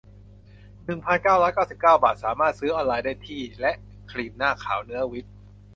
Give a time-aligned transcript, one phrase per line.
[0.85, 3.71] หนึ่งพันเก้าร้อยเก้าสิบเก้า บาท สามารถซื้อออนไลน์ได้ที่ และ
[4.11, 5.27] ครีมหน้าขาวเนื้อวิป